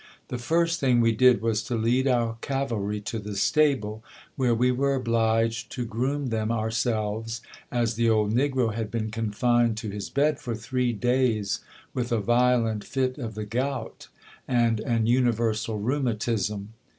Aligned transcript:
The 0.29 0.39
first 0.39 0.79
thing 0.79 0.99
we 0.99 1.11
did 1.11 1.43
was 1.43 1.61
to 1.65 1.75
lead 1.75 2.07
our 2.07 2.35
cavalry 2.41 2.99
to 3.01 3.19
the 3.19 3.35
stable, 3.35 4.03
where 4.35 4.55
we 4.55 4.71
were 4.71 4.95
obliged 4.95 5.71
to 5.73 5.85
groom 5.85 6.29
them 6.29 6.51
ourselves, 6.51 7.39
as 7.71 7.93
the 7.93 8.09
old 8.09 8.33
negro 8.33 8.73
had 8.73 8.89
been 8.89 9.11
confined 9.11 9.77
to 9.77 9.91
his 9.91 10.09
bed 10.09 10.39
for 10.39 10.55
three 10.55 10.91
days, 10.91 11.59
with 11.93 12.11
a 12.11 12.17
violent 12.17 12.83
fit 12.83 13.19
of 13.19 13.35
the 13.35 13.45
gout, 13.45 14.07
and 14.47 14.79
an 14.79 15.05
universal 15.05 15.77
rheumatism. 15.77 16.73